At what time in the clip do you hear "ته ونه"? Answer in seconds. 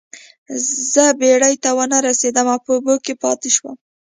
1.63-1.97